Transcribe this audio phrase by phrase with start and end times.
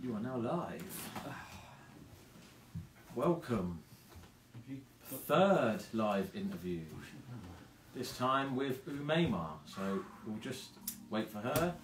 [0.00, 1.10] You are now live.
[3.16, 3.80] Welcome.
[5.26, 6.82] Third live interview.
[7.96, 9.48] This time with Umaymah.
[9.66, 10.70] So we'll just
[11.10, 11.74] wait for her.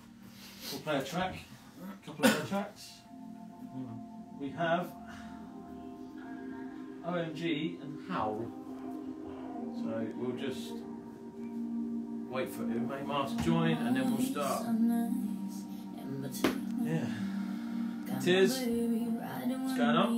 [0.70, 1.34] We'll play a track,
[1.82, 2.92] a couple of her tracks.
[4.40, 4.92] We have
[7.04, 8.46] OMG and Howl.
[9.74, 10.72] So we'll just
[12.30, 14.66] wait for Umaymah to join and then we'll start.
[18.14, 18.20] Yeah.
[18.20, 20.10] Tiz, what's going on?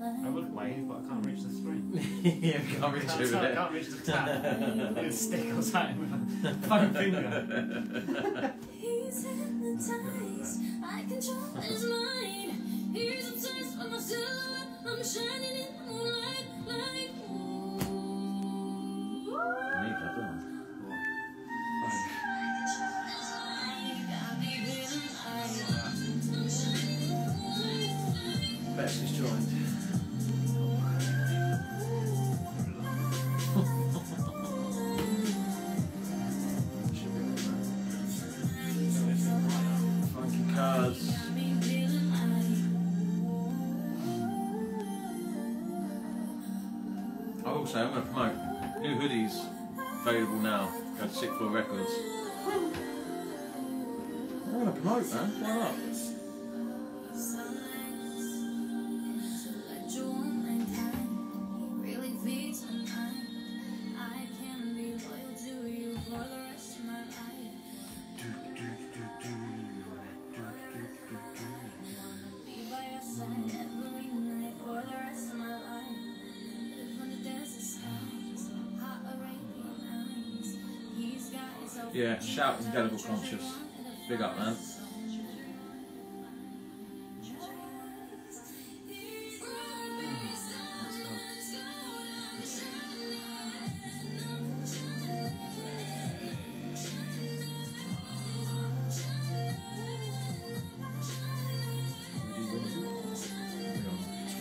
[0.00, 1.90] I would wave, but I can't reach the screen.
[2.42, 3.54] yeah, we can't reach Can't, over I there.
[3.54, 4.96] can't reach the tab.
[4.96, 5.98] With a stick or something.
[6.00, 6.12] with
[6.44, 8.52] a Foam finger.
[8.78, 10.60] He's hypnotized.
[10.84, 12.52] I control his mind.
[12.96, 14.68] He's obsessed with my silhouette.
[14.86, 16.46] I'm shining in the moonlight
[54.80, 55.42] promote, man.
[55.42, 55.74] Why not?
[81.94, 83.54] Yeah, shout Indelible Conscious.
[84.08, 84.56] Big up, man.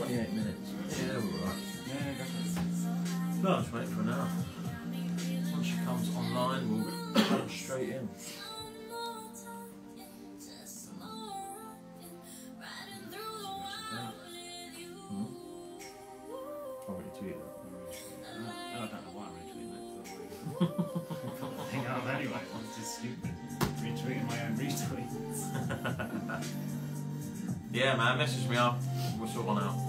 [0.07, 0.71] Twenty-eight minutes.
[1.01, 1.55] Yeah, we're right.
[1.85, 3.43] Yeah, go for it.
[3.43, 4.29] No, I'm just waiting for an hour.
[5.51, 8.07] Once she comes online, we'll jump straight in.
[8.15, 8.31] It's
[17.21, 17.33] you.
[18.47, 20.67] I don't know why I'm retweeting that.
[21.41, 22.41] but I think I'm anyway.
[22.63, 23.33] It's just stupid.
[23.81, 25.41] Retweeting my own retweets.
[27.73, 28.79] Yeah, man, message me up.
[29.19, 29.86] We'll sort one out.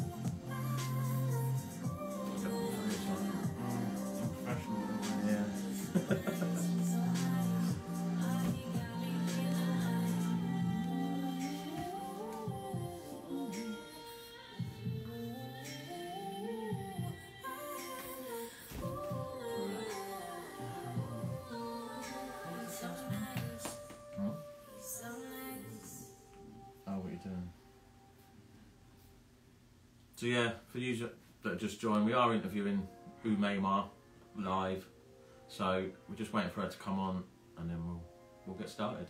[33.48, 33.86] Umaymah
[34.36, 34.86] live.
[35.48, 37.24] So we're just waiting for her to come on,
[37.58, 38.02] and then we'll
[38.46, 39.06] we'll get started.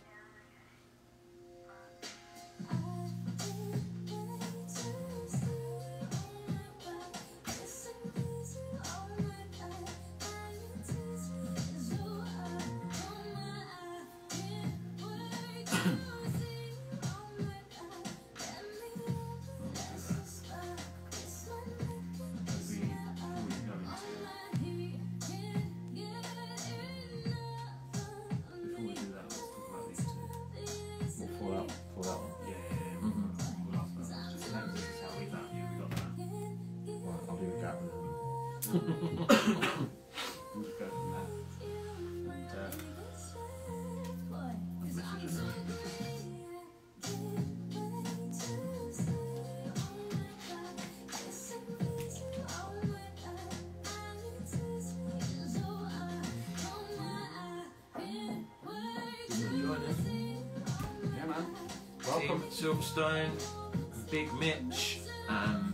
[64.11, 64.99] Big Mitch,
[65.29, 65.73] and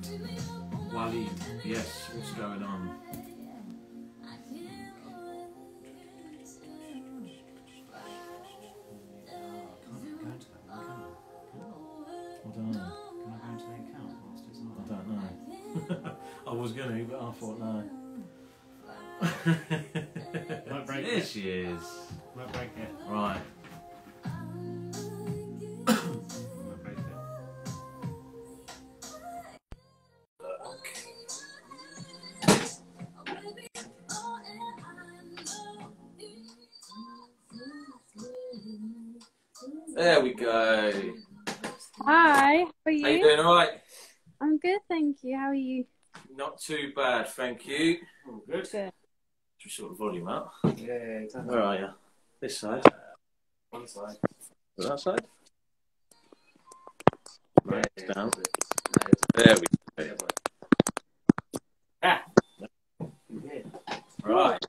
[0.92, 1.30] Waleed.
[1.64, 3.00] Yes, what's going on?
[9.26, 10.80] Can't go into that one,
[12.46, 12.80] I don't know.
[12.80, 12.90] I?
[13.24, 14.60] Can I go into the account whilst it's
[14.92, 16.18] I on?
[16.48, 17.84] I was gonna, but I thought no.
[20.72, 21.26] Might break There it.
[21.26, 21.82] she is.
[22.36, 22.92] Might break it.
[23.08, 23.42] Right.
[46.56, 47.98] Not too bad, thank you.
[48.30, 48.66] Oh, good.
[48.72, 48.92] Good.
[49.60, 50.54] Just sort of volume up.
[50.78, 51.54] Yeah, exactly.
[51.54, 51.88] Where are you?
[52.40, 52.82] This side.
[53.72, 54.16] One side.
[54.78, 55.26] That side.
[57.66, 58.32] Right, Yeah, down.
[58.38, 59.44] yeah.
[59.44, 59.56] There
[59.98, 60.16] we go.
[60.18, 61.60] but-
[62.02, 62.24] Ah.
[63.44, 63.60] Yeah.
[64.24, 64.66] Right.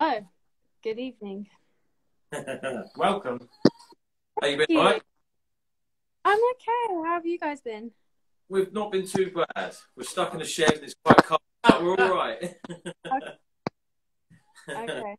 [0.00, 0.18] Oh,
[0.82, 1.46] good evening.
[2.96, 3.48] Welcome.
[4.42, 4.66] How you been?
[4.68, 4.80] you.
[4.80, 4.98] I'm
[6.54, 6.88] okay.
[6.88, 7.92] How have you guys been?
[8.48, 9.74] We've not been too bad.
[9.96, 11.40] We're stuck in a shed and it's quite cold.
[11.62, 12.54] But we're all right.
[14.68, 15.16] Okay.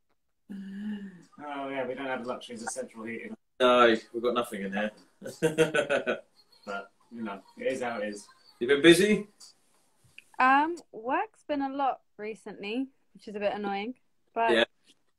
[1.48, 4.72] Oh yeah, we don't have the luxuries of central heating, no, we've got nothing in
[4.72, 4.92] here.
[6.66, 8.26] but you know, it is how it is.
[8.60, 9.28] You've been busy?
[10.40, 13.96] Um, work's been a lot recently, which is a bit annoying,
[14.34, 14.64] but Yeah.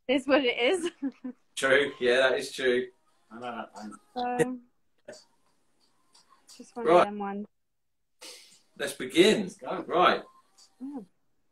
[0.09, 0.91] it's what it is.
[1.55, 1.93] True.
[2.01, 2.87] Yeah, that is true.
[3.31, 3.93] I know that time.
[5.09, 5.15] so,
[6.57, 7.01] just one Right.
[7.01, 7.47] of them ones.
[8.79, 9.43] Let's begin.
[9.43, 9.85] Let's go.
[9.87, 10.23] Right.
[10.83, 11.05] Oh.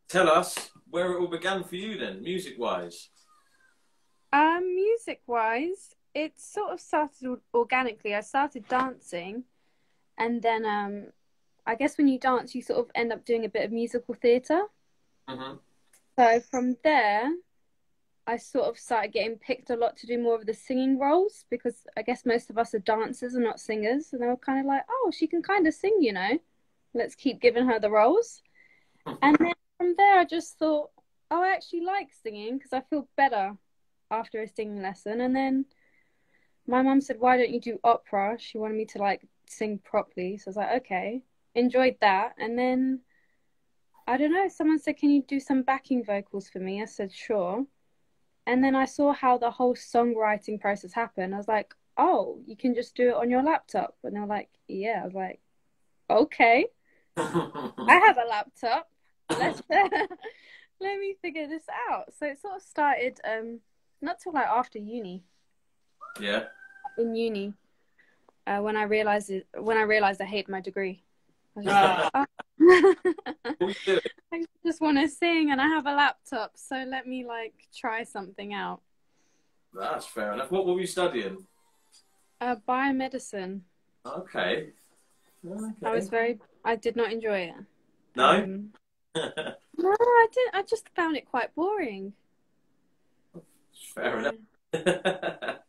[0.07, 3.09] Tell us where it all began for you then, music wise.
[4.31, 8.13] Um, music wise, it sort of started organically.
[8.13, 9.43] I started dancing,
[10.17, 11.07] and then um,
[11.65, 14.13] I guess when you dance, you sort of end up doing a bit of musical
[14.13, 14.63] theatre.
[15.27, 15.55] Mm-hmm.
[16.17, 17.31] So from there,
[18.27, 21.45] I sort of started getting picked a lot to do more of the singing roles
[21.49, 24.13] because I guess most of us are dancers and not singers.
[24.13, 26.39] And they were kind of like, oh, she can kind of sing, you know,
[26.95, 28.41] let's keep giving her the roles.
[29.21, 30.89] And then from there, I just thought,
[31.29, 33.55] oh, I actually like singing because I feel better
[34.09, 35.21] after a singing lesson.
[35.21, 35.65] And then
[36.67, 38.37] my mum said, why don't you do opera?
[38.39, 40.37] She wanted me to like sing properly.
[40.37, 41.21] So I was like, okay,
[41.53, 42.33] enjoyed that.
[42.39, 43.01] And then
[44.07, 46.81] I don't know, someone said, can you do some backing vocals for me?
[46.81, 47.65] I said, sure.
[48.47, 51.33] And then I saw how the whole songwriting process happened.
[51.33, 53.95] I was like, oh, you can just do it on your laptop.
[54.03, 55.01] And they're like, yeah.
[55.01, 55.39] I was like,
[56.09, 56.67] okay,
[57.17, 58.89] I have a laptop.
[59.29, 62.13] Let's let me figure this out.
[62.17, 63.59] So it sort of started um
[64.01, 65.23] not till like after uni.
[66.19, 66.45] yeah.
[66.97, 67.53] In uni,
[68.47, 71.03] uh, when I realized it, when I realized I hate my degree.
[71.57, 72.25] I just like, oh.
[72.57, 73.99] What are you doing?
[74.33, 78.03] I just want to sing and I have a laptop, so let me like try
[78.03, 78.81] something out.
[79.73, 80.51] That's fair enough.
[80.51, 81.45] What were you studying?
[82.39, 83.61] Uh, biomedicine.
[84.05, 84.69] Okay.
[85.45, 85.73] okay.
[85.83, 86.39] I was very.
[86.65, 87.53] I did not enjoy it.
[88.15, 88.29] No?
[88.29, 88.69] Um,
[89.15, 89.23] no,
[89.91, 90.55] I didn't.
[90.55, 92.13] I just found it quite boring.
[93.93, 94.35] fair enough.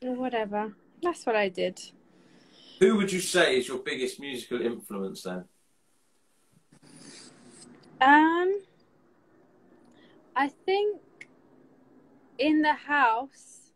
[0.00, 0.72] Whatever.
[1.02, 1.80] That's what I did.
[2.78, 5.44] Who would you say is your biggest musical influence then?
[8.00, 8.60] Um,
[10.36, 11.00] I think
[12.38, 13.72] in the house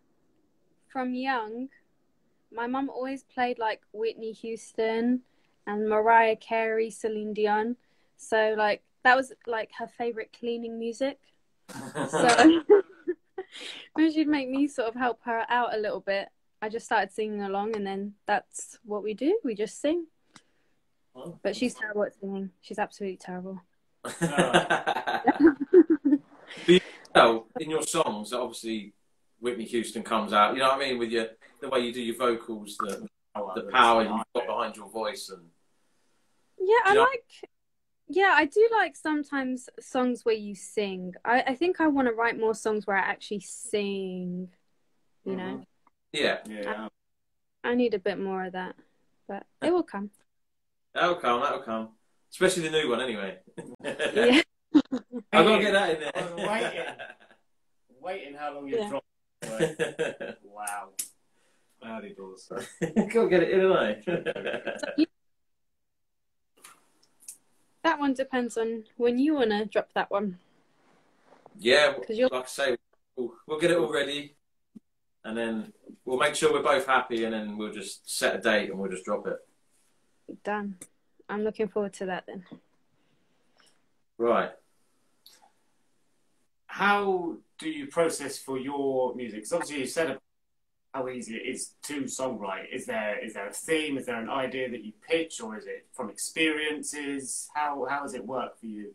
[0.88, 1.68] from young,
[2.50, 5.22] my mum always played like Whitney Houston
[5.66, 7.76] and Mariah Carey, Celine Dion.
[8.16, 11.18] So like that was like her favorite cleaning music.
[12.10, 12.62] So
[13.94, 16.28] when she'd make me sort of help her out a little bit,
[16.60, 19.38] I just started singing along, and then that's what we do.
[19.44, 20.06] We just sing.
[21.42, 22.50] But she's terrible at singing.
[22.60, 23.60] She's absolutely terrible.
[27.14, 28.94] well, in your songs, obviously
[29.40, 30.54] Whitney Houston comes out.
[30.54, 30.98] You know what I mean?
[30.98, 31.28] With your
[31.60, 33.06] the way you do your vocals, the
[33.54, 35.42] the power you've got behind your voice, and
[36.58, 37.24] Yeah, I like.
[38.08, 41.14] Yeah, I do like sometimes songs where you sing.
[41.24, 44.48] I, I think I want to write more songs where I actually sing.
[45.24, 45.60] You know, mm-hmm.
[46.12, 46.88] yeah, Yeah.
[47.64, 48.74] I need a bit more of that,
[49.26, 50.10] but it will come.
[50.92, 51.40] that'll come.
[51.40, 51.88] That'll come.
[52.30, 53.38] Especially the new one, anyway.
[53.82, 54.42] Yeah.
[55.32, 56.48] I've got to get that in I'm there.
[56.48, 56.94] waiting.
[58.02, 58.88] Waiting how long you Yeah.
[58.90, 59.04] drop.
[59.48, 59.76] Right.
[60.44, 60.90] Wow.
[61.84, 62.48] Early doors.
[62.80, 65.03] Got to get it in, haven't
[67.84, 70.38] That one depends on when you want to drop that one.
[71.58, 72.76] yeah, 'Cause you're- like I say,
[73.14, 74.34] we'll, we'll get it all ready,
[75.22, 75.72] and then
[76.04, 78.90] we'll make sure we're both happy, and then we'll just set a date and we'll
[78.90, 79.36] just drop it.
[80.42, 80.78] Done.
[81.28, 82.44] I'm looking forward to that then.
[84.18, 84.50] Right.
[86.66, 89.36] How do you process for your music?
[89.40, 90.18] Because obviously you said
[90.94, 92.72] how easy it is to songwrite.
[92.72, 93.98] Is there is there a theme?
[93.98, 97.48] Is there an idea that you pitch, or is it from experiences?
[97.54, 98.94] How how does it work for you?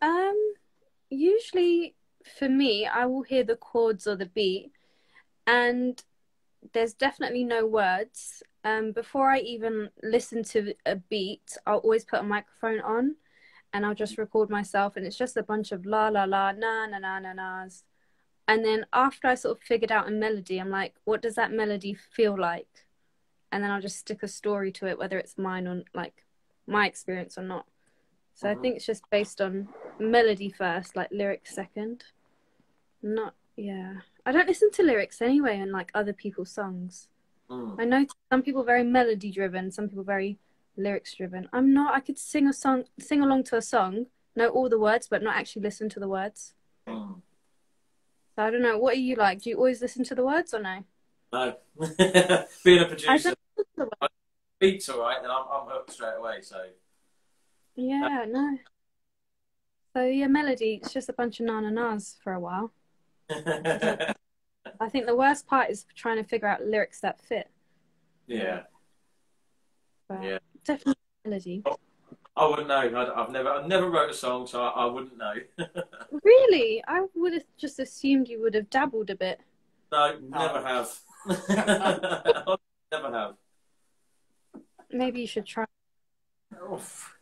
[0.00, 0.38] Um,
[1.10, 1.96] usually
[2.38, 4.70] for me, I will hear the chords or the beat,
[5.46, 6.00] and
[6.72, 8.42] there's definitely no words.
[8.64, 13.16] Um, before I even listen to a beat, I'll always put a microphone on,
[13.72, 16.86] and I'll just record myself, and it's just a bunch of la la la na
[16.86, 17.82] na na na nas,
[18.52, 21.52] And then after I sort of figured out a melody, I'm like, what does that
[21.52, 22.84] melody feel like?
[23.50, 26.26] And then I'll just stick a story to it, whether it's mine or like
[26.66, 27.64] my experience or not.
[28.34, 28.60] So I Mhm.
[28.60, 32.04] think it's just based on melody first, like lyrics second.
[33.00, 34.02] Not, yeah.
[34.26, 37.08] I don't listen to lyrics anyway in like other people's songs.
[37.48, 37.80] Mm.
[37.80, 40.38] I know some people very melody driven, some people very
[40.76, 41.48] lyrics driven.
[41.54, 41.94] I'm not.
[41.94, 45.22] I could sing a song, sing along to a song, know all the words, but
[45.22, 46.52] not actually listen to the words.
[46.86, 47.22] Mm.
[48.36, 48.78] So I don't know.
[48.78, 49.42] What are you like?
[49.42, 50.84] Do you always listen to the words or no?
[51.32, 51.54] No.
[52.64, 54.08] Being a I producer, don't listen to the
[54.60, 56.40] beats all right, then I'm, I'm hooked straight away.
[56.42, 56.56] So
[57.74, 58.58] Yeah, uh, no.
[59.94, 60.80] So yeah, melody.
[60.82, 62.72] It's just a bunch of na na nas for a while.
[63.30, 67.50] I think the worst part is trying to figure out lyrics that fit.
[68.26, 68.62] yeah,
[70.08, 70.38] But Yeah.
[70.64, 71.62] definitely melody.
[71.66, 71.76] Oh.
[72.36, 72.78] I wouldn't know.
[72.78, 75.34] I'd, I've never, I've never wrote a song, so I, I wouldn't know.
[76.24, 79.40] Really, I would have just assumed you would have dabbled a bit.
[79.90, 80.98] no, never have.
[82.92, 83.34] never have.
[84.90, 85.64] Maybe you should try.
[86.70, 87.16] Oof.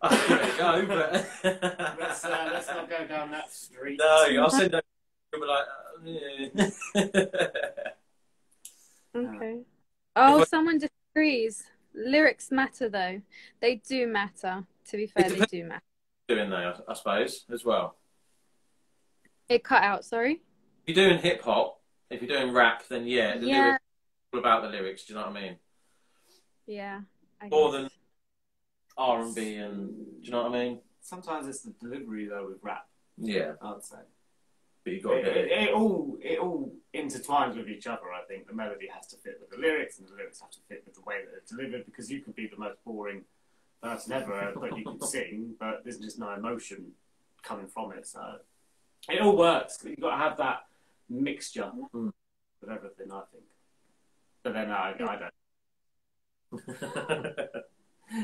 [0.00, 1.12] I could give go, but
[1.98, 3.98] Let's, uh, let's not go down that street.
[3.98, 4.82] no, I'll send them.
[5.32, 7.90] Be like, uh, yeah.
[9.16, 9.60] Okay.
[10.14, 11.64] Oh, someone disagrees.
[11.96, 13.20] Lyrics matter though.
[13.60, 14.64] They do matter.
[14.90, 15.82] To be fair, they do matter.
[16.28, 17.96] doing that, I suppose, as well.
[19.48, 20.04] It cut out.
[20.04, 20.42] Sorry.
[20.86, 23.60] If you're doing hip hop, if you're doing rap, then yeah, the Yeah.
[23.62, 23.84] lyrics
[24.32, 25.04] all about the lyrics.
[25.04, 25.56] Do you know what I mean?
[26.66, 27.00] Yeah.
[27.40, 27.82] I More guess.
[27.82, 27.90] than
[28.96, 29.88] R and B, and
[30.20, 30.80] do you know what I mean?
[31.00, 32.88] Sometimes it's the delivery though with rap.
[33.18, 33.96] Yeah, I'd say.
[34.86, 35.62] But you got to It, get it, it.
[35.70, 38.12] it all it all intertwines with each other.
[38.14, 40.58] I think the melody has to fit with the lyrics, and the lyrics have to
[40.68, 41.84] fit with the way that it's delivered.
[41.86, 43.24] Because you could be the most boring
[43.82, 46.92] person ever, but you can sing, but there's just no emotion
[47.42, 48.06] coming from it.
[48.06, 48.20] So
[49.10, 49.80] it all works.
[49.84, 50.66] You've got to have that
[51.10, 52.12] mixture Mm.
[52.60, 53.10] with everything.
[53.10, 53.44] I think.
[54.44, 55.34] But then I, I don't.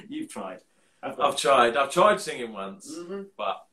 [0.09, 0.61] You've tried.
[1.03, 1.77] I've I've tried.
[1.77, 3.27] I've tried singing once, Mhm.
[3.37, 3.67] but.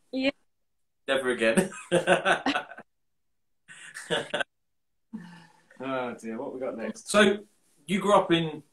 [1.10, 1.70] Never again.
[5.82, 7.10] Oh dear, what we got next?
[7.10, 7.38] so
[7.86, 8.64] you grew up in?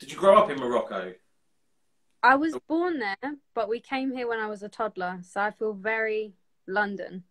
[0.00, 1.14] Did you grow up in Morocco?
[2.20, 5.52] I was born there, but we came here when I was a toddler, so I
[5.52, 6.34] feel very
[6.66, 7.22] London.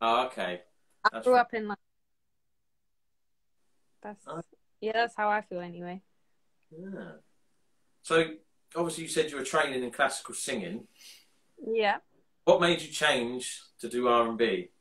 [0.00, 0.60] Oh, okay.
[1.12, 1.40] I grew right.
[1.40, 1.76] up in London.
[4.02, 4.40] That's Oh.
[4.80, 6.00] yeah, that's how I feel anyway.
[6.70, 7.14] Yeah.
[8.02, 8.24] So
[8.76, 10.86] obviously you said you were training in classical singing.
[11.66, 11.98] Yeah.
[12.50, 14.72] What made you change to do R and B?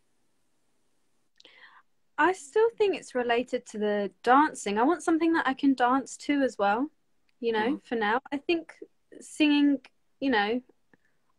[2.18, 4.80] I still think it's related to the dancing.
[4.80, 6.90] I want something that I can dance to as well,
[7.40, 7.86] you know, Mhm.
[7.86, 8.22] for now.
[8.32, 8.74] I think
[9.22, 9.86] singing,
[10.20, 10.64] you know,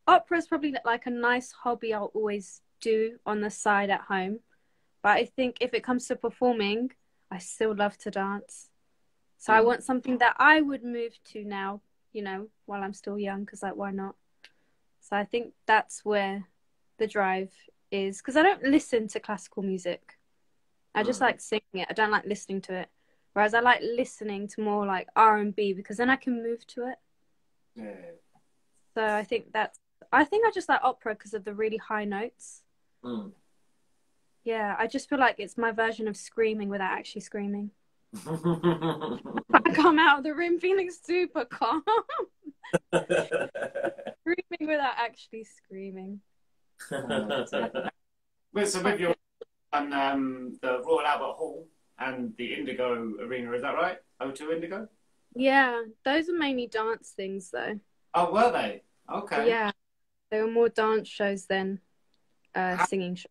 [0.07, 4.39] opera is probably like a nice hobby I'll always do on the side at home.
[5.03, 6.93] But I think if it comes to performing,
[7.29, 8.71] I still love to dance.
[9.39, 9.65] So I Mhm.
[9.65, 11.83] want something that I would move to now,
[12.13, 14.15] you know, while I'm still young, because, like, why not?
[15.11, 16.45] So I think that's where
[16.99, 17.53] the drive
[17.91, 20.17] is, because I don't listen to classical music.
[20.95, 21.23] I just Mm.
[21.23, 21.89] like singing it.
[21.91, 22.89] I don't like listening to it.
[23.33, 26.67] Whereas I like listening to more like R and B because then I can move
[26.69, 26.99] to it.
[27.75, 28.13] Yeah.
[28.95, 29.79] So I think that's.
[30.13, 32.63] I think I just like opera because of the really high notes.
[33.05, 33.33] Mm.
[34.43, 37.71] Yeah, I just feel like it's my version of screaming without actually screaming.
[39.53, 41.85] I come out of the room feeling super calm,
[44.33, 46.21] screaming without actually screaming.
[48.53, 49.15] But so with your
[49.73, 51.69] and um, the Royal Albert Hall
[51.99, 53.99] and the Indigo Arena, is that right?
[54.21, 54.89] O2 Indigo?
[55.35, 57.79] Yeah, those are mainly dance things though.
[58.15, 58.83] Oh, were they?
[59.13, 59.49] Okay.
[59.49, 59.71] Yeah,
[60.31, 61.79] they were more dance shows than
[62.55, 63.31] uh, singing shows.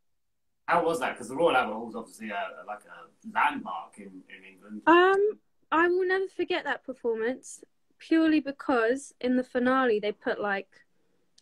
[0.67, 1.13] How was that?
[1.13, 4.81] Because the Royal Albert Hall is obviously a, like a landmark in, in England.
[4.87, 5.39] Um,
[5.71, 7.61] I will never forget that performance
[7.97, 10.69] purely because in the finale they put like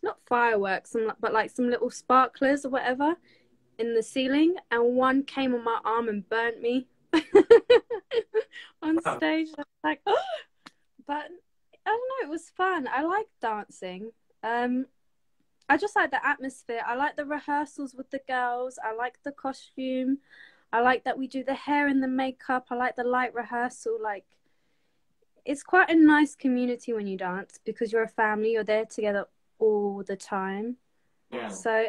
[0.02, 3.16] not fireworks and but like some little sparklers or whatever
[3.78, 6.88] in the ceiling and one came on my arm and burnt me
[8.82, 9.48] on stage.
[9.56, 10.16] I was like, oh!
[11.06, 11.26] but
[11.86, 12.88] I don't know, it was fun.
[12.92, 14.10] I like dancing.
[14.42, 14.86] Um,
[15.68, 16.82] I just like the atmosphere.
[16.86, 18.78] I like the rehearsals with the girls.
[18.82, 20.18] I like the costume.
[20.72, 22.66] I like that we do the hair and the makeup.
[22.70, 23.98] I like the light rehearsal.
[24.02, 24.24] Like,
[25.44, 28.52] it's quite a nice community when you dance because you're a family.
[28.52, 29.26] You're there together
[29.58, 30.76] all the time.
[31.30, 31.48] Yeah.
[31.48, 31.86] So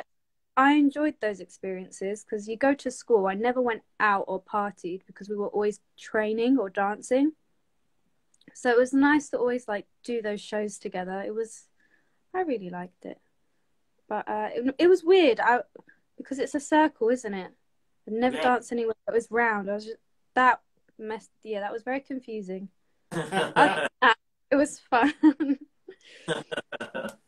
[0.57, 3.27] I enjoyed those experiences because you go to school.
[3.27, 7.33] I never went out or partied because we were always training or dancing.
[8.53, 11.21] So it was nice to always like do those shows together.
[11.25, 11.67] It was,
[12.33, 13.19] I really liked it.
[14.09, 15.39] But uh, it, it was weird.
[15.39, 15.61] I
[16.17, 17.51] because it's a circle, isn't it?
[18.07, 18.43] I'd never Yeah.
[18.43, 19.69] danced anywhere that was round.
[19.69, 19.97] I was just
[20.33, 20.61] that
[20.97, 21.29] messed.
[21.43, 22.69] Yeah, that was very confusing.
[24.51, 25.13] It was fun.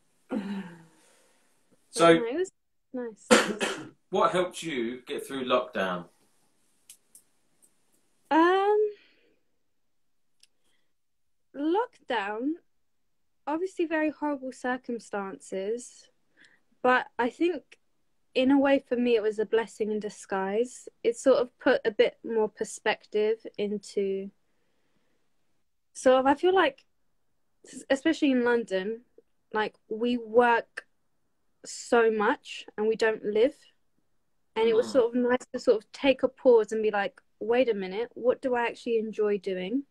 [1.92, 2.52] so, Yeah, it was
[2.94, 3.80] nice.
[4.10, 6.06] what helped you get through lockdown?
[8.32, 8.80] Um,
[11.56, 12.54] lockdown,
[13.46, 16.08] obviously very horrible circumstances,
[16.82, 17.64] but I think
[18.34, 20.88] in a way for me it was a blessing in disguise.
[21.04, 24.32] It sort of put a bit more perspective into
[25.94, 26.86] sort of I feel like
[27.90, 29.02] especially in London,
[29.54, 30.86] like we work
[31.66, 33.56] so much and we don't live.
[34.56, 34.92] And it was Mm.
[34.92, 38.12] sort of nice to sort of take a pause and be like, wait a minute,
[38.14, 39.86] what do I actually enjoy doing?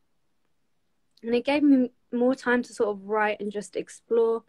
[1.23, 4.45] And it gave me more time to sort of write and just explore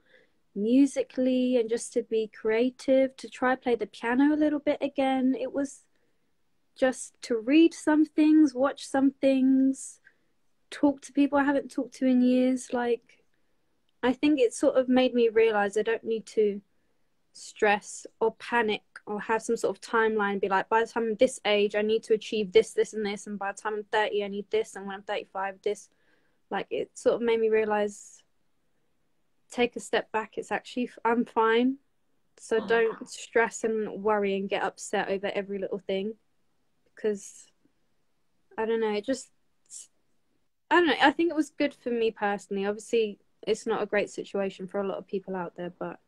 [0.55, 5.35] musically and just to be creative, to try play the piano a little bit again.
[5.39, 5.85] It was
[6.75, 9.99] just to read some things, watch some things,
[10.69, 12.73] talk to people I haven't talked to in years.
[12.73, 13.23] Like,
[14.03, 16.61] I think it sort of made me realize I don't need to
[17.33, 21.15] stress or panic or have some sort of timeline be like by the time I'm
[21.15, 23.83] this age I need to achieve this this and this and by the time I'm
[23.85, 25.89] 30 I need this and when I'm 35 this.
[26.49, 28.21] Like it sort of made me realize
[29.49, 31.77] take a step back it's actually I'm fine.
[32.37, 32.67] So Mm.
[32.67, 36.15] don't stress and worry and get upset over every little thing.
[36.95, 37.47] Because
[38.57, 39.29] I don't know it just
[40.69, 42.65] I don't know I think it was good for me personally.
[42.65, 45.99] Obviously it's not a great situation for a lot of people out there but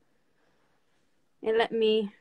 [1.44, 2.12] it let me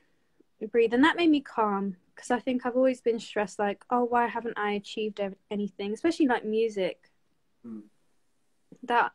[0.71, 4.03] breathe and that made me calm because i think i've always been stressed like oh
[4.03, 7.09] why haven't i achieved anything especially like music
[7.65, 7.79] Hmm.
[8.83, 9.11] that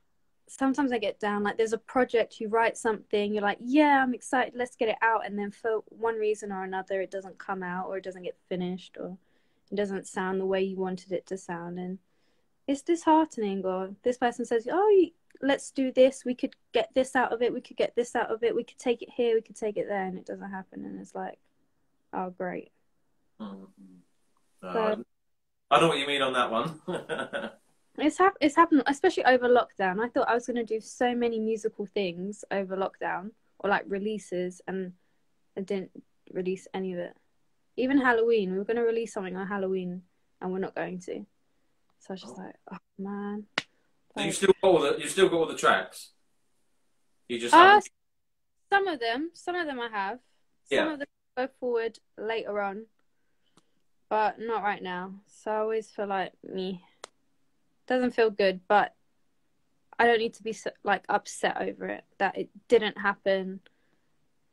[0.46, 4.14] sometimes i get down like there's a project you write something you're like yeah i'm
[4.14, 7.62] excited let's get it out and then for one reason or another it doesn't come
[7.62, 9.16] out or it doesn't get finished or
[9.70, 11.98] it doesn't sound the way you wanted it to sound and
[12.66, 17.14] it's disheartening or this person says oh you- let's do this we could get this
[17.14, 19.34] out of it we could get this out of it we could take it here
[19.34, 21.38] we could take it there and it doesn't happen and it's like
[22.12, 22.72] oh great
[23.40, 23.66] Mm.
[24.62, 25.04] No, So-
[25.70, 26.80] I know what you mean on that one.
[27.98, 31.14] it's hap- it's happened especially over lockdown i thought i was going to do so
[31.14, 34.92] many musical things over lockdown or like releases and
[35.56, 35.90] i didn't
[36.32, 37.12] release any of it
[37.76, 40.02] even halloween we were going to release something on halloween
[40.40, 41.24] and we're not going to
[42.00, 42.42] so i was just Oh.
[42.42, 43.44] like oh man
[44.18, 46.10] So you still got all the you still got all the tracks.
[47.28, 47.80] You just Uh,
[48.70, 50.18] some of them, some of them I have.
[50.64, 50.92] Some Yeah.
[50.92, 52.86] of them go forward later on,
[54.08, 55.20] but not right now.
[55.26, 56.84] So I always feel like me
[57.86, 58.94] doesn't feel good, but
[59.98, 63.60] I don't need to be like upset over it that it didn't happen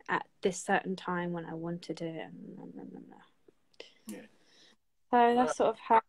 [0.08, 2.30] at this certain time when I wanted it.
[4.08, 4.22] Yeah.
[5.12, 6.02] So that's sort of how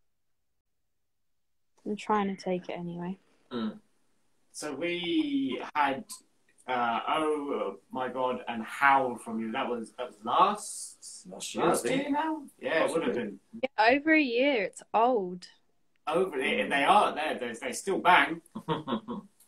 [1.87, 3.19] I'm trying to take it anyway.
[3.53, 3.79] Mm.
[4.53, 6.05] So we had
[6.69, 9.53] uh, oh my god and howl from you.
[9.53, 12.43] That was that was last Last year, last year now.
[12.61, 14.63] Yeah, it would have been Yeah, over a year.
[14.65, 15.47] It's old.
[16.07, 16.61] over it.
[16.61, 17.39] And they are there.
[17.39, 18.41] They, they still bang.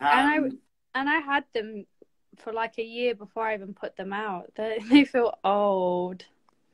[0.01, 0.51] Um, I-
[0.95, 1.85] and I had them
[2.37, 4.53] for like a year before I even put them out.
[4.57, 6.25] They, they feel old.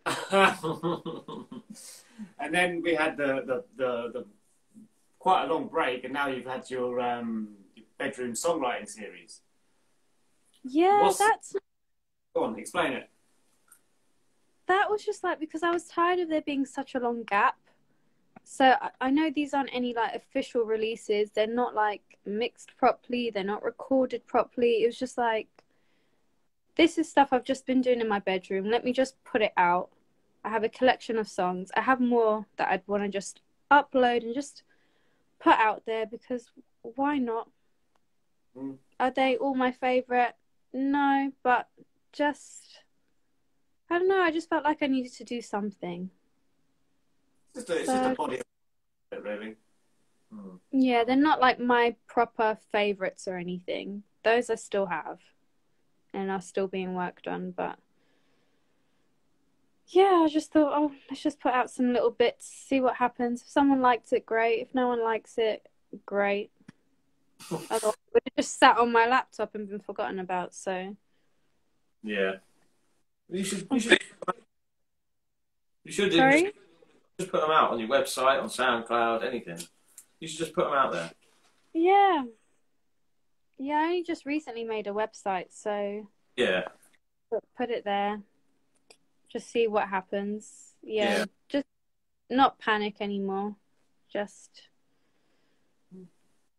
[2.38, 4.26] and then we had the, the, the, the
[5.24, 9.40] quite a long break, and now you've had your um, your bedroom songwriting series.
[10.62, 11.56] Yeah, What's- that's
[12.34, 13.08] Go on, explain it.
[14.66, 17.56] that was just like because I was tired of there being such a long gap.
[18.44, 21.30] So I, I know these aren't any like official releases.
[21.30, 23.30] They're not like mixed properly.
[23.30, 24.82] They're not recorded properly.
[24.82, 25.48] It was just like
[26.76, 28.68] this is stuff I've just been doing in my bedroom.
[28.70, 29.88] Let me just put it out.
[30.44, 31.70] I have a collection of songs.
[31.74, 34.64] I have more that I'd want to just upload and just
[35.44, 36.46] put out there because
[36.82, 37.48] why not?
[38.56, 38.78] Mm.
[38.98, 40.34] Are they all my favorite?
[40.72, 41.68] No, but
[42.12, 42.80] just
[43.90, 44.22] I don't know.
[44.22, 46.10] I just felt like I needed to do something.
[47.54, 48.40] It's just a, it's just a body,
[49.22, 49.56] really.
[50.34, 50.58] Mm.
[50.72, 54.02] Yeah, they're not like my proper favorites or anything.
[54.24, 55.18] Those I still have
[56.14, 57.78] and are still being worked on, but
[59.88, 63.42] yeah, I just thought, oh, let's just put out some little bits, see what happens.
[63.42, 64.60] If someone likes it, great.
[64.60, 65.68] If no one likes it,
[66.06, 66.50] great.
[67.50, 70.54] Otherwise, it just sat on my laptop and been forgotten about.
[70.54, 70.96] So
[72.02, 72.36] Yeah.
[73.28, 73.66] You should.
[73.70, 74.00] You should.
[75.84, 76.50] You should sorry.
[77.20, 79.58] Just put them out on your website, on SoundCloud, anything.
[80.18, 81.10] You should just put them out there.
[81.74, 82.24] Yeah,
[83.58, 83.74] yeah.
[83.74, 86.62] I only just recently made a website, so Yeah.
[87.30, 88.22] put, put it there.
[89.34, 90.74] Just see what happens.
[90.80, 91.24] Yeah, Yeah.
[91.48, 91.66] just
[92.30, 93.56] not panic anymore.
[94.08, 94.68] Just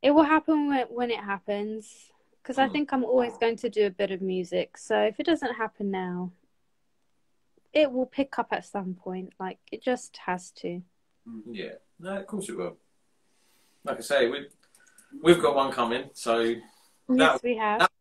[0.01, 2.11] it will happen when when it happens.
[2.43, 2.73] Because I Hmm.
[2.73, 4.77] think I'm always going to do a bit of music.
[4.77, 6.33] So if it doesn't happen now,
[7.73, 9.31] it will pick up at some point.
[9.39, 10.83] Like it just has to.
[11.49, 12.77] Yeah, no, of course it will.
[13.85, 14.51] Like I say, we've
[15.23, 16.61] we've got one coming, so Yes,
[17.07, 17.79] That- we have.
[17.79, 17.91] that-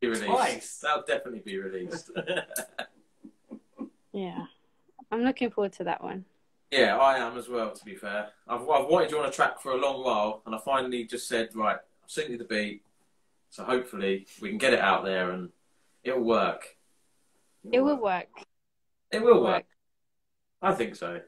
[0.00, 0.26] be released.
[0.26, 0.78] Twice.
[0.80, 2.10] That'll definitely be released.
[4.16, 4.46] Yeah,
[5.12, 6.24] I'm looking forward to that one.
[6.70, 7.72] yeah, I am as well.
[7.72, 10.54] To be fair, I've I've wanted you on a track for a long while, and
[10.54, 12.82] I finally just said, right, I've sent you the beat,
[13.50, 15.50] so hopefully we can get it out there and
[16.02, 16.78] it'll work.
[17.70, 18.28] It will work.
[19.10, 19.66] It will work.
[20.62, 21.20] I think so.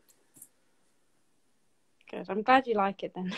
[2.10, 2.24] Good.
[2.30, 3.34] I'm glad you like it then.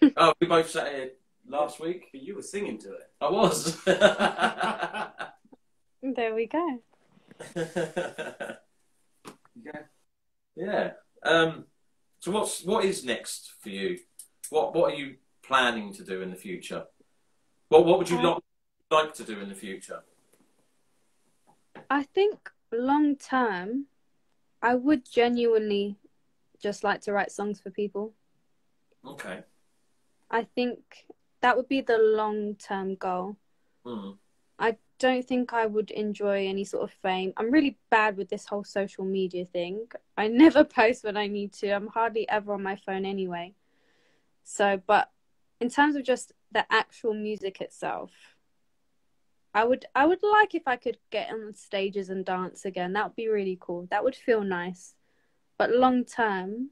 [0.16, 1.10] Oh, we both sat here
[1.48, 2.08] last week.
[2.12, 3.10] But you were singing to it.
[3.20, 3.82] I was.
[6.02, 6.78] there we go.
[9.62, 9.82] Yeah.
[10.56, 10.90] yeah.
[11.22, 11.66] Um,
[12.20, 13.98] so what's what is next for you?
[14.50, 16.84] What what are you planning to do in the future?
[17.68, 18.42] What what would you Uh, like
[18.90, 20.02] like to do in the future?
[21.90, 23.86] I think long term,
[24.62, 25.96] I would genuinely
[26.60, 28.14] just like to write songs for people.
[29.06, 29.42] Okay.
[30.30, 31.06] I think
[31.42, 33.36] that would be the long term goal.
[33.84, 34.18] Mm.
[34.98, 37.32] Don't think I would enjoy any sort of fame.
[37.36, 39.86] I'm really bad with this whole social media thing.
[40.16, 41.70] I never post when I need to.
[41.70, 43.54] I'm hardly ever on my phone anyway.
[44.44, 45.10] So, but
[45.60, 48.10] in terms of just the actual music itself,
[49.54, 52.92] I would I would like if I could get on stages and dance again.
[52.92, 53.86] That would be really cool.
[53.90, 54.94] That would feel nice.
[55.56, 56.70] But long term,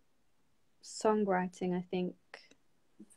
[0.82, 2.14] songwriting, I think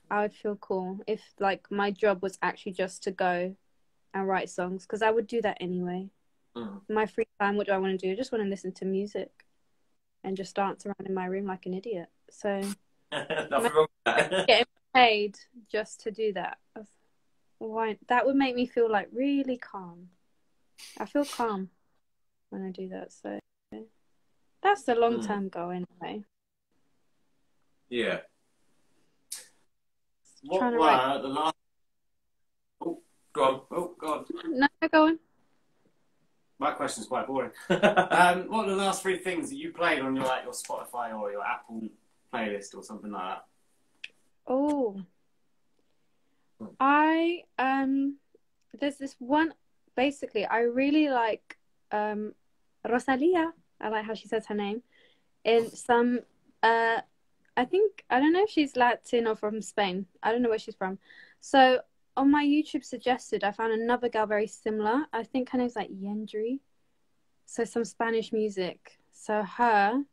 [0.10, 3.56] I would feel cool if like my job was actually just to go
[4.16, 6.10] and write songs because I would do that anyway.
[6.58, 6.82] Mm.
[6.90, 8.12] My free time, what do I want to do?
[8.12, 9.30] I just want to listen to music
[10.24, 12.08] and just dance around in my room like an idiot.
[12.32, 12.62] So
[13.12, 14.48] Nothing wrong with that.
[14.48, 15.38] getting paid
[15.70, 16.58] just to do that,
[17.60, 17.98] why?
[18.08, 20.10] That would make me feel like really calm.
[20.98, 21.70] I feel calm
[22.50, 23.12] when I do that.
[23.12, 23.40] So
[24.64, 26.24] that's the long term goal anyway.
[27.90, 28.20] yeah.
[30.44, 31.56] What were write- the last?
[33.36, 33.62] Go on.
[33.72, 35.20] Oh God, No, go on.
[36.58, 37.52] my question's quite boring.
[37.70, 41.14] Um, what are the last three things that you played on your like your Spotify
[41.14, 41.90] or your Apple
[42.34, 43.46] playlist or something like that?
[44.48, 45.02] Oh,
[46.80, 48.16] I um,
[48.80, 49.54] there's this one.
[49.98, 51.58] Basically, I really like
[51.92, 52.34] um,
[52.88, 53.52] Rosalia.
[53.82, 54.82] I like how she says her name.
[55.44, 56.22] In some,
[56.64, 57.02] uh,
[57.58, 60.06] I think I don't know if she's Latin or from Spain.
[60.24, 60.98] I don't know where she's from.
[61.42, 61.82] So
[62.18, 65.06] on my YouTube suggested, I found another girl very similar.
[65.12, 66.60] I think her name's like Yendry.
[67.46, 69.00] So some Spanish music.
[69.12, 70.04] So her.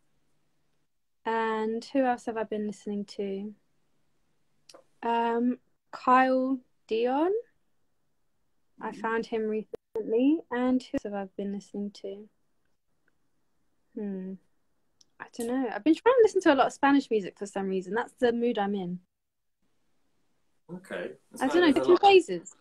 [1.25, 3.55] And who else have I been listening to?
[5.03, 5.59] Um,
[5.93, 7.33] Kyle Dion.
[8.81, 10.41] I found him recently.
[10.51, 12.29] And who else have I been listening to?
[13.97, 14.33] Hmm.
[15.21, 15.69] I don't know.
[15.73, 17.95] I've been trying to listen to a lot of Spanish music for some reason.
[17.95, 18.99] That's the mood I'm in.
[20.71, 21.13] Okay.
[21.41, 22.57] I don't know, There's different lot- phases.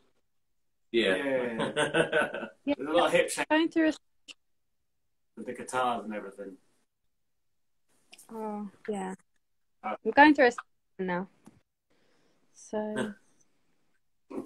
[0.91, 1.15] Yeah.
[1.15, 1.71] Yeah.
[2.65, 3.93] There's a lot of hip shake Going through a
[5.37, 6.57] with the guitars and everything.
[8.33, 9.13] oh yeah.
[9.83, 11.27] Uh, I'm going through a now.
[12.53, 13.13] So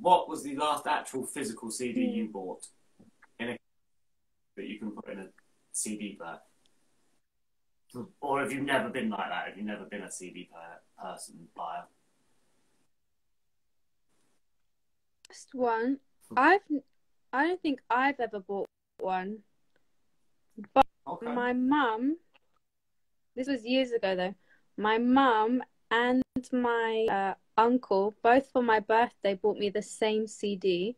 [0.00, 2.14] What was the last actual physical CD Hmm.
[2.16, 2.66] you bought
[3.38, 3.58] in a
[4.56, 5.26] that you can put in a
[5.72, 6.38] CD player?
[8.20, 9.48] Or have you never been like that?
[9.48, 10.48] Have you never been a CD
[11.00, 11.84] person buyer?
[15.28, 15.98] First one,
[16.36, 16.60] I've
[17.32, 18.66] I don't think I've ever bought
[18.98, 19.38] one.
[21.06, 21.26] Okay.
[21.26, 22.16] My mum,
[23.34, 24.34] this was years ago though.
[24.76, 30.96] My mum and my uh, uncle, both for my birthday, bought me the same CD,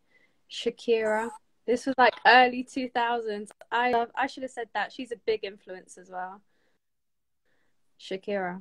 [0.50, 1.30] Shakira.
[1.66, 3.50] This was like early 2000s.
[3.70, 4.92] I love, I should have said that.
[4.92, 6.40] She's a big influence as well.
[8.00, 8.61] Shakira.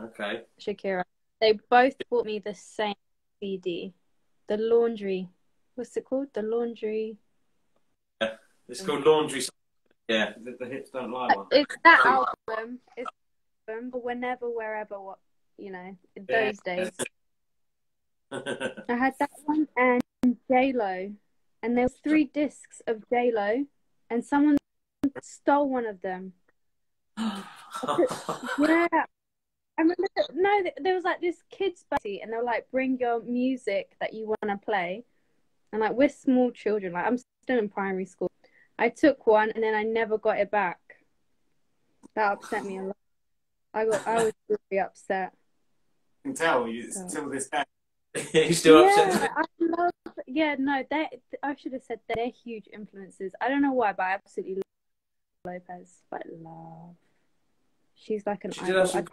[0.00, 0.42] okay.
[0.60, 1.04] Shakira.
[1.40, 2.94] They both bought me the same
[3.40, 3.92] CD.
[4.48, 5.28] The Laundry.
[5.74, 6.28] What's it called?
[6.32, 7.16] The Laundry.
[8.20, 8.34] Yeah.
[8.68, 9.42] It's called Laundry.
[10.08, 10.30] Yeah.
[10.46, 11.46] It the hips don't lie one?
[11.50, 12.78] It's that album.
[12.96, 13.10] It's
[13.66, 15.18] that album, but whenever, wherever, what
[15.58, 16.22] you know, Yeah.
[16.46, 16.90] those days.
[18.32, 20.02] I had that one and
[20.50, 21.12] J Lo,
[21.62, 23.66] and there were three discs of J Lo,
[24.10, 24.56] and someone
[25.20, 26.32] stole one of them.
[28.58, 28.86] Yeah,
[29.78, 30.06] I remember.
[30.16, 33.96] That, no, there was like this kids party, and they were like, "Bring your music
[34.00, 35.04] that you want to play,"
[35.72, 36.92] and like we're small children.
[36.92, 38.30] Like I'm still in primary school.
[38.78, 40.78] I took one, and then I never got it back.
[42.14, 42.96] That upset me a lot.
[43.74, 45.32] I got I was really upset.
[46.24, 47.64] I can tell you So- till this day.
[48.32, 49.30] He's still yeah, upset.
[49.34, 49.90] I love.
[50.26, 51.08] Yeah, no, they.
[51.42, 53.32] I should have said they're huge influences.
[53.40, 54.62] I don't know why, but I absolutely love
[55.44, 56.02] Lopez.
[56.10, 56.94] But love,
[57.94, 59.04] she's like an She idol.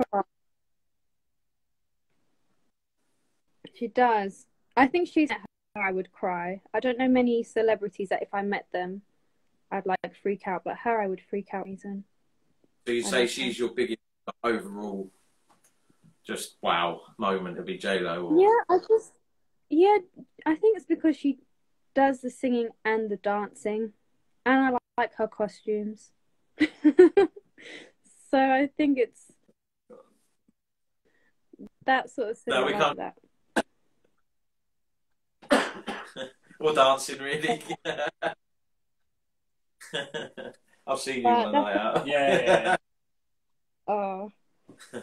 [3.74, 4.46] She does.
[4.76, 5.30] I think she's.
[5.76, 6.62] I would cry.
[6.74, 9.02] I don't know many celebrities that if I met them,
[9.72, 10.64] I'd like freak out.
[10.64, 11.66] But her, I would freak out.
[11.66, 12.04] Reason.
[12.86, 14.00] So you say she's your biggest
[14.44, 15.10] overall,
[16.24, 18.38] just wow moment to be J Lo.
[18.40, 19.14] Yeah, I just.
[19.72, 19.98] Yeah,
[20.46, 21.40] I think it's because she
[21.94, 23.94] does the singing and the dancing,
[24.46, 26.12] and I like, like her costumes.
[28.32, 29.22] so I think it's
[31.86, 32.54] that sort of thing.
[32.54, 32.96] No, we similar.
[32.96, 33.16] can't-
[35.52, 36.32] that.
[36.60, 37.62] or dancing, really.
[40.86, 42.08] I've seen you Uh, on a night out.
[42.08, 42.76] Yeah, yeah, yeah.
[43.92, 44.32] Oh,
[44.92, 45.02] The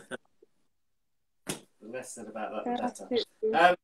[1.81, 3.75] less said about that, the better.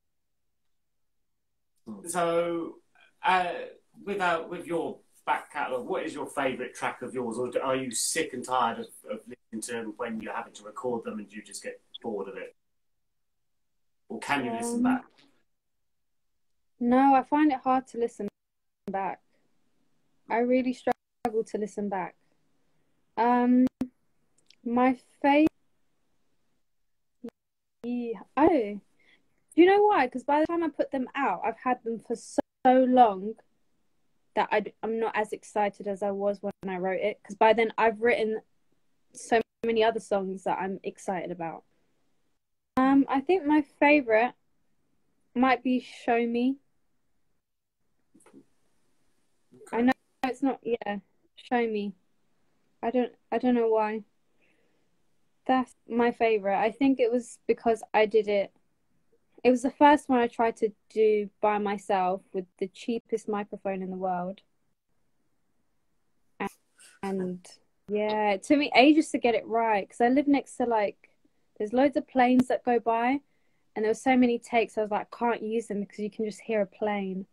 [1.87, 2.77] Um, so,
[3.25, 3.53] uh,
[4.05, 7.91] without with your back catalogue, what is your favourite track of yours, or are you
[7.91, 11.33] sick and tired of, of listening to them when you're having to record them and
[11.33, 12.55] you just get bored of it,
[14.09, 15.05] or can you listen Um, back?
[16.81, 18.27] No, I find it hard to listen
[18.91, 19.21] back.
[20.29, 22.17] I really struggle to listen back.
[23.17, 23.67] Um,
[24.65, 25.49] my favorite.
[27.85, 28.21] Yeah.
[28.37, 28.81] Oh, do
[29.55, 30.07] you know why?
[30.07, 33.35] Because by the time I put them out, I've had them for so, so long
[34.35, 37.19] that I, am not as excited as I was when I wrote it.
[37.23, 38.41] Because by then I've written
[39.13, 41.65] so many other songs that I'm excited about.
[42.77, 44.33] Um, I think my favorite
[45.35, 46.57] might be "Show Me."
[49.73, 49.93] I know
[50.25, 50.61] it's not.
[50.63, 50.99] Yeah,
[51.37, 51.93] show me.
[52.83, 53.13] I don't.
[53.31, 54.03] I don't know why.
[55.47, 56.59] That's my favorite.
[56.59, 58.53] I think it was because I did it.
[59.45, 63.83] It was the first one I tried to do by myself with the cheapest microphone
[63.83, 64.41] in the world.
[66.39, 66.51] And,
[67.03, 67.47] and
[67.89, 71.09] yeah, it took me ages to get it right because I live next to like,
[71.59, 73.21] there's loads of planes that go by,
[73.75, 74.79] and there were so many takes.
[74.79, 77.27] I was like, can't use them because you can just hear a plane.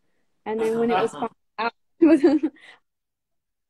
[0.46, 1.16] And then when it was
[1.60, 1.74] out,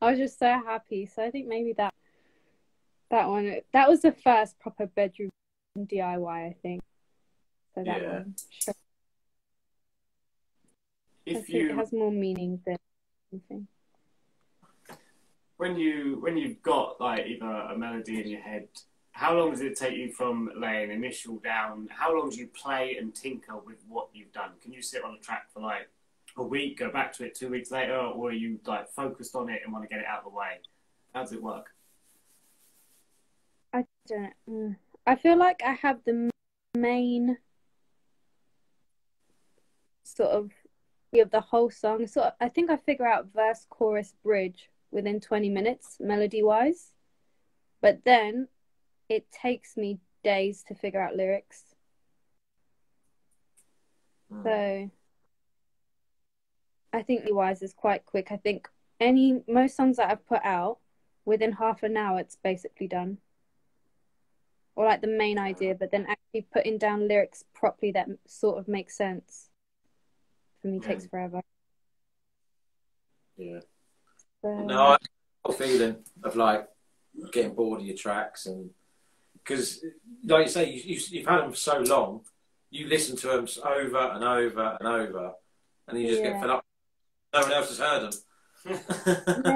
[0.02, 1.06] I was just so happy.
[1.08, 1.93] So I think maybe that
[3.10, 5.32] that one that was the first proper bedroom
[5.78, 6.28] DIY.
[6.28, 6.82] I think.
[7.75, 8.13] That Yeah.
[8.19, 8.36] one.
[8.49, 8.73] Sure.
[11.25, 12.77] If think it you has more meaning than
[13.32, 13.67] anything.
[15.58, 18.67] when you when you've got like either a melody in your head,
[19.12, 21.88] how long does it take you from laying initial down?
[21.91, 24.51] How long do you play and tinker with what you've done?
[24.62, 25.89] Can you sit on a track for like
[26.38, 29.49] a week, go back to it two weeks later, or are you like focused on
[29.49, 30.60] it and want to get it out of the way?
[31.13, 31.73] How does it work?
[33.73, 34.34] I don't.
[34.49, 34.75] mm.
[35.05, 36.29] I feel like I have the
[36.75, 37.38] main
[40.15, 40.52] sort of
[41.17, 42.06] of the whole song.
[42.06, 46.91] So I think I figure out verse, chorus, bridge within 20 minutes, melody wise.
[47.82, 48.48] But then
[49.08, 51.76] it takes me days to figure out lyrics.
[54.32, 54.43] Mm.
[54.43, 54.91] So
[56.93, 58.28] I think the wise is quite quick.
[58.32, 58.67] I think
[59.00, 60.78] any most songs that I've put out
[61.26, 63.17] within half an hour, it's basically done.
[64.76, 68.67] Or like the main idea, but then actually putting down lyrics properly that sort of
[68.67, 69.48] makes sense
[70.62, 71.10] for me takes mm.
[71.10, 71.41] forever.
[73.38, 73.60] Yeah.
[74.41, 75.00] So, No, I have
[75.45, 76.67] a feeling of like
[77.32, 78.69] getting bored of your tracks and
[79.34, 79.84] because,
[80.26, 82.22] like you say, you, you, you've had them for so long,
[82.69, 85.32] you listen to them over and over and over,
[85.88, 86.32] and you just Yeah.
[86.32, 86.65] get fed up.
[87.34, 88.19] No one else has heard them.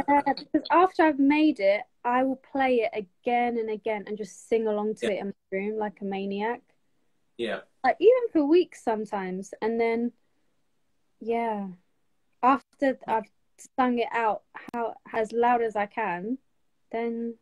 [0.07, 4.47] yeah, because after I've made it, I will play it again and again and just
[4.47, 5.11] sing along to Yeah.
[5.13, 6.61] it in my room like a maniac.
[7.37, 10.11] yeah, like even for weeks sometimes and then
[11.23, 11.67] yeah
[12.41, 13.29] after i've
[13.77, 16.37] sung it out how as loud as i can
[16.91, 17.35] then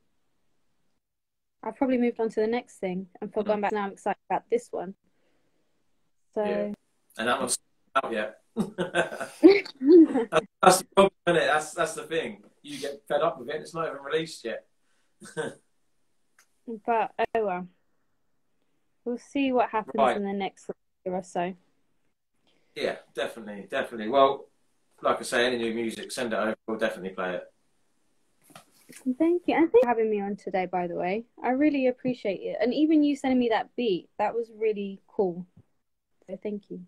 [1.63, 3.48] i've probably moved on to the next thing and for mm.
[3.48, 4.94] going back now i'm excited about this one
[6.34, 6.72] so Yeah.
[7.17, 7.58] and that one's
[7.96, 8.38] not out yet.
[8.56, 8.70] that's
[10.80, 11.48] the problem, isn't it?
[11.48, 12.44] That's that's the thing.
[12.62, 13.56] You get fed up with it.
[13.62, 14.65] It's not even released yet.
[16.86, 17.67] but oh well
[19.04, 20.15] we'll see what happens Right.
[20.15, 20.70] in the next
[21.06, 21.54] year or so
[22.75, 24.10] Yeah, definitely, definitely.
[24.10, 24.47] Well,
[25.01, 26.55] like I say, any new music, send it over.
[26.67, 27.43] We'll definitely play it.
[29.17, 29.55] Thank you.
[29.55, 31.23] And thank you for having me on today, by the way.
[31.43, 32.57] I really appreciate it.
[32.62, 35.45] And even you sending me that beat, that was really cool.
[36.27, 36.81] So thank you.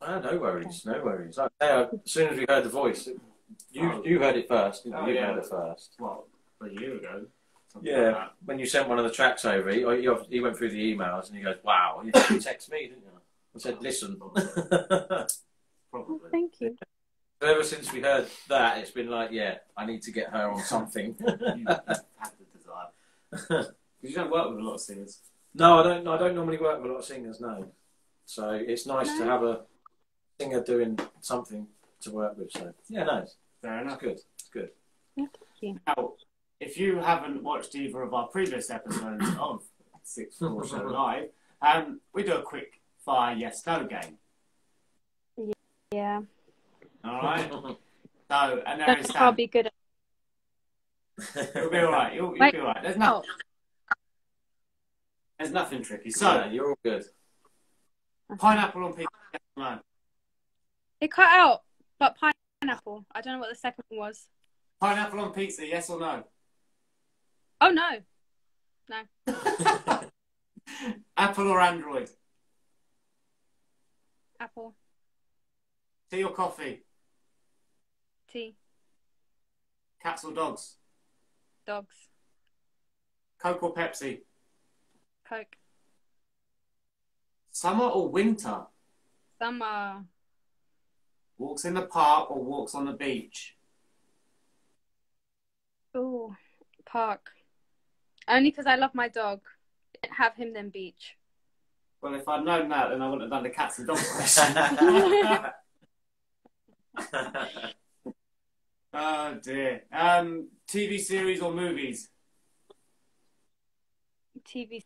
[0.00, 1.38] Oh, no worries, no worries.
[1.38, 3.06] Like I as soon as we heard the voice,
[3.70, 4.02] you oh.
[4.04, 4.82] you heard it first.
[4.82, 5.12] Didn't Oh, you?
[5.12, 5.26] You yeah.
[5.26, 5.94] heard it first.
[6.00, 6.26] well,
[6.60, 7.26] a year ago.
[7.80, 10.70] Yeah, like when you sent one of the tracks over, he, he, he went through
[10.70, 13.10] the emails and he goes, "Wow, you text me, didn't you?"
[13.54, 14.18] I said, "Listen."
[15.90, 16.30] Probably.
[16.30, 16.76] Thank you.
[17.42, 20.62] Ever since we heard that, it's been like, "Yeah, I need to get her on
[20.62, 23.72] something." you, you've had the desire.
[24.02, 25.20] Because you don't work with a lot of singers.
[25.54, 26.08] no, I don't.
[26.08, 27.40] I don't normally work with a lot of singers.
[27.40, 27.68] No,
[28.24, 29.60] so it's nice to have a
[30.40, 31.68] singer doing something
[32.00, 32.50] to work with.
[32.50, 34.18] So yeah, no, it's, Fair it's good.
[34.34, 34.70] It's good.
[35.86, 36.14] Now,
[36.58, 39.62] if you haven't watched either of our previous episodes of
[40.04, 41.28] 6th Floor Show Live,
[41.60, 44.18] um, we do a quick fire yes no game.
[45.92, 46.22] Yeah.
[47.04, 47.50] All right.
[48.30, 49.36] So, and there That's is what I'll that.
[49.36, 51.54] be good at.
[51.54, 52.14] You'll be all right.
[52.14, 52.52] You'll, you'll Wait.
[52.54, 52.82] be all right.
[52.82, 53.94] There's no, Oh,
[55.38, 56.10] there's nothing tricky.
[56.10, 57.04] So So, you're all good.
[58.38, 59.08] pineapple on pizza.
[59.58, 59.80] yes
[61.02, 61.60] it cut out,
[61.98, 62.16] but
[62.62, 63.04] pineapple.
[63.14, 64.28] I don't know what the second one was.
[64.80, 65.66] Pineapple on pizza.
[65.66, 66.24] Yes or no?
[67.60, 67.98] Oh no.
[68.88, 69.02] no.
[71.18, 72.08] Apple or Android?
[74.42, 74.74] Apple.
[76.10, 76.82] Tea or coffee?
[78.28, 78.56] Tea.
[80.02, 80.78] Cats or dogs?
[81.64, 81.94] Dogs.
[83.38, 84.22] Coke or Pepsi?
[85.28, 85.56] Coke.
[87.52, 88.62] Summer or winter?
[89.38, 90.04] Summer.
[91.38, 93.56] Walks in the park or walks on the beach?
[95.96, 96.34] Ooh.
[96.84, 97.30] Park.
[98.26, 99.40] Only because I love my dog.
[100.10, 101.16] Have him then beach.
[102.02, 104.56] Well, if I'd known that, then I wouldn't have done the cats and dogs question.
[108.92, 109.82] oh dear.
[109.92, 112.08] Um, TV series or movies?
[114.44, 114.82] TV.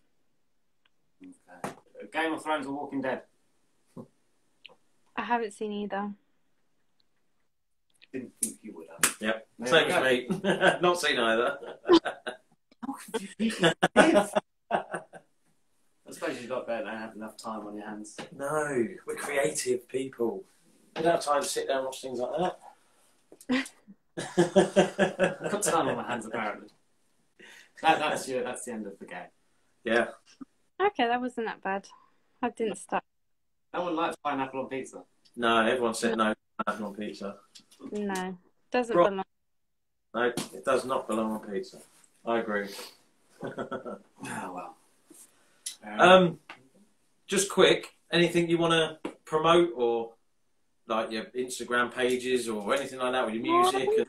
[1.24, 1.74] Okay.
[2.12, 3.22] Game of Thrones or Walking Dead?
[5.16, 6.10] I haven't seen either.
[8.12, 9.16] Didn't think you would have.
[9.20, 10.28] yep, There same as me.
[10.82, 11.58] Not seen either.
[12.86, 13.52] How could you be
[13.94, 14.30] live?
[16.08, 18.16] I suppose you've got better than have enough time on your hands.
[18.36, 20.44] No, we're creative people.
[20.96, 22.30] We don't have time to sit down and watch things like
[23.48, 23.70] that.
[24.18, 26.68] I've got time on my hands apparently.
[27.82, 29.26] That, that's your, that's the end of the game.
[29.84, 30.06] yeah.
[30.80, 31.88] Okay, that wasn't that bad.
[32.42, 33.02] I didn't start.
[33.72, 35.02] No one likes pineapple on pizza.
[35.36, 36.34] No, everyone said no.
[36.66, 37.36] Pineapple on pizza.
[37.90, 38.38] No.
[38.70, 39.10] Doesn't Right.
[39.10, 39.24] belong.
[40.14, 41.78] No, it does not belong on pizza.
[42.24, 42.68] I agree.
[43.42, 43.50] Oh
[44.22, 44.75] well.
[45.86, 46.38] Um, um,
[47.26, 50.12] just quick, anything you want to promote or
[50.88, 53.88] like your Instagram pages or anything like that with your music?
[53.98, 54.06] And,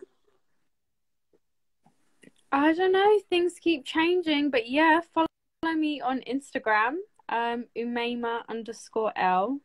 [2.52, 3.20] I don't know.
[3.30, 5.28] Things keep changing, but yeah, follow
[5.76, 6.96] me on Instagram,
[7.30, 9.60] um, Umaymah underscore L.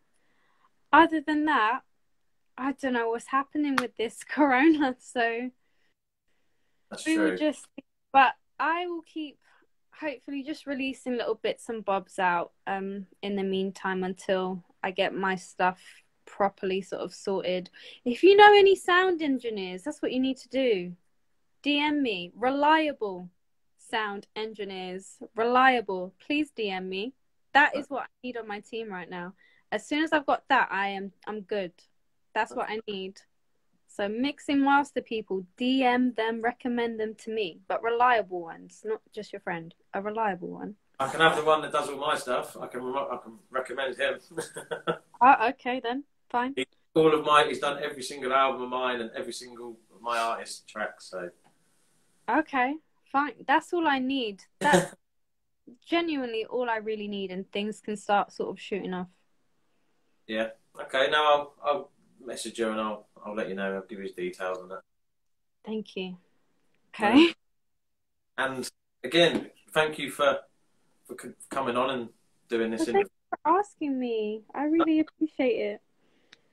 [0.93, 1.81] Other than that,
[2.59, 5.51] I don't know what's happening with this corona, so
[6.91, 7.31] that's we true.
[7.31, 7.67] will just.
[8.13, 9.39] But I will keep,
[9.99, 12.53] hopefully, just releasing little bits and bobs out.
[12.67, 15.81] Um, in the meantime, until I get my stuff
[16.25, 17.71] properly sort of sorted.
[18.05, 20.93] If you know any sound engineers, that's what you need to do.
[21.65, 23.29] DM me, reliable
[23.79, 26.15] sound engineers, reliable.
[26.27, 27.15] Please DM me.
[27.53, 29.35] That is what I need on my team right now.
[29.71, 31.73] As soon as I've got that, I am I'm good.
[32.35, 33.21] That's what I need.
[33.95, 39.35] So mixing master people, DM them, recommend them to me, but reliable ones, not just
[39.35, 39.75] your friend.
[39.93, 40.77] A reliable one.
[40.99, 42.57] I can have the one that does all my stuff.
[42.59, 44.19] I can I can recommend him.
[45.21, 46.55] Oh, okay then, fine.
[46.95, 50.17] all of my he's done every single album of mine and every single of my
[50.19, 51.11] artist tracks.
[51.11, 51.29] So
[52.31, 52.77] Okay,
[53.11, 53.35] fine.
[53.47, 54.45] That's all I need.
[54.61, 54.95] That's
[55.87, 59.09] genuinely all I really need, and things can start sort of shooting off.
[60.27, 60.49] yeah,
[60.81, 61.09] okay.
[61.11, 61.92] Now I'll I'll
[62.25, 63.75] message you and I'll I'll let you know.
[63.75, 64.83] I'll give you details and that.
[65.65, 66.17] Thank you.
[66.95, 67.33] Okay.
[68.39, 68.69] And
[69.05, 70.39] again, thank you for
[71.07, 71.17] for
[71.51, 72.09] coming on and
[72.49, 72.81] doing this.
[72.81, 73.09] Well, interview.
[73.29, 74.43] for asking me.
[74.55, 75.81] I really appreciate it.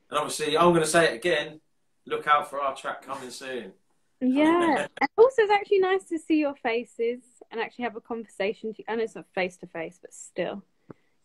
[0.09, 1.61] And obviously, I'm going to say it again.
[2.05, 3.71] Look out for our track coming soon.
[4.19, 4.87] Yeah.
[5.01, 8.75] and also, it's actually nice to see your faces and actually have a conversation.
[8.87, 10.63] I know it's not face to face, but still,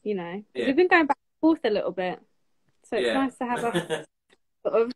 [0.02, 0.66] you know, Yeah.
[0.66, 2.20] we've been going back and forth a little bit.
[2.84, 3.14] So it's yeah.
[3.14, 4.04] nice to have a
[4.64, 4.92] sort of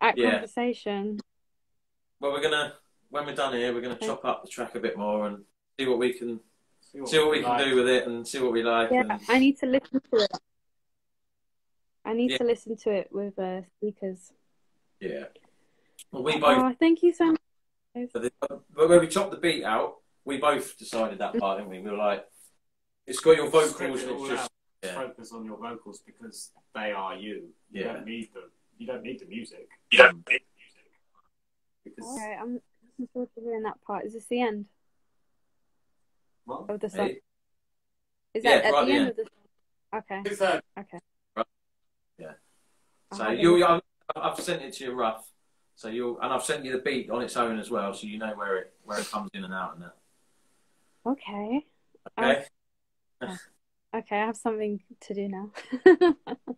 [0.00, 0.30] a Yeah.
[0.32, 1.20] conversation.
[2.20, 2.74] well, we're gonna
[3.10, 5.44] when we're done here, we're gonna chop up the track a bit more and
[5.78, 6.40] see what we can
[6.80, 7.64] see what, see what we we can like.
[7.66, 8.90] do with it and see what we like.
[8.90, 10.30] Yeah, And, I need to listen to it.
[12.04, 12.38] I need Yeah.
[12.38, 14.32] to listen to it with uh, speakers.
[15.00, 15.26] yeah.
[16.10, 18.10] Well, we both Oh, thank you so much.
[18.12, 21.80] But when we chopped the beat out, we both decided that part, didn't we?
[21.80, 22.26] We were like,
[23.06, 24.50] it's got your vocals it it's just
[24.82, 24.94] yeah.
[24.94, 27.52] focus on your vocals because they are you.
[27.70, 27.92] You Yeah.
[27.94, 29.68] don't need the you don't need the music.
[29.90, 30.90] You don't need music
[31.84, 34.04] because Okay, I'm looking forward to hearing that part.
[34.04, 34.66] Is this the end?
[36.44, 36.70] What?
[36.70, 37.06] of the song?
[37.06, 37.20] Hey,
[38.34, 40.00] Is Yeah, that at right the at end of the song?
[40.00, 40.22] Okay.
[40.28, 40.62] Two thirds.
[40.76, 40.98] Uh, okay.
[42.18, 42.32] Yeah.
[43.12, 43.64] So have a you.
[43.64, 43.82] I've,
[44.14, 45.26] I've sent it to you rough.
[45.76, 48.18] So you and I've sent you the beat on its own as well, so you
[48.18, 49.96] know where it where it comes in and out and that.
[51.06, 51.66] Okay.
[52.18, 52.44] Okay.
[53.96, 55.50] Okay, I have something to do now.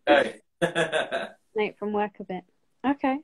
[0.09, 0.41] Okay.
[1.55, 2.45] Late from work a bit.
[2.87, 3.19] Okay.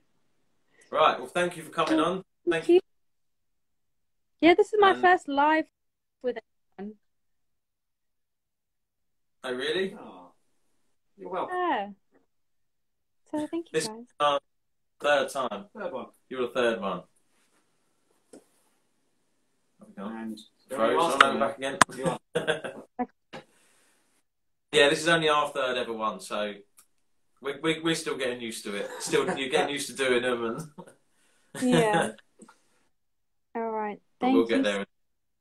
[0.90, 1.18] right.
[1.18, 2.24] Well, thank you for coming on.
[2.48, 2.80] Thank Thank you.
[4.40, 5.66] Yeah, this is my Um, first live
[6.22, 6.38] with
[6.78, 6.96] anyone.
[9.44, 9.94] Oh, really?
[9.98, 10.32] Oh,
[11.16, 11.56] you're welcome.
[11.56, 11.90] Yeah.
[13.30, 14.40] So thank you This- guys.
[14.98, 15.66] Third time.
[15.76, 16.06] Third one.
[16.28, 17.02] You're the third one.
[19.82, 20.02] Okay.
[20.02, 20.38] And
[20.70, 20.96] Froze.
[20.96, 21.78] last no, one, back again.
[21.96, 22.04] you
[24.72, 26.54] yeah, this is only our third ever one, so
[27.46, 28.90] we, we, we're still getting used to it.
[28.98, 30.62] Still, you're getting used to doing them, and
[31.62, 32.10] Yeah.
[33.54, 34.00] All right.
[34.20, 34.86] Thank we'll get you, there.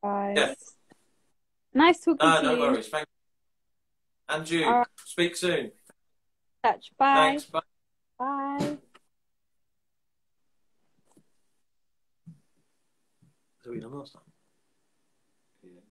[0.03, 0.35] guys.
[0.37, 0.53] Yeah.
[1.73, 2.57] Nice talking No, to no you.
[2.57, 2.87] No worries.
[2.87, 3.07] Thank
[4.29, 4.35] you.
[4.35, 4.65] And you.
[4.65, 4.87] All right.
[5.03, 5.71] Speak soon.
[6.63, 6.91] Touch.
[6.97, 7.15] Bye.
[7.15, 7.43] Thanks.
[7.45, 7.59] Bye.
[8.19, 8.77] Bye.
[13.63, 14.21] So we done last time.